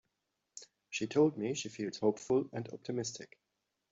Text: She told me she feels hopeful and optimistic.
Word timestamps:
She 0.89 1.05
told 1.05 1.37
me 1.37 1.53
she 1.53 1.69
feels 1.69 1.97
hopeful 1.99 2.49
and 2.53 2.67
optimistic. 2.69 3.37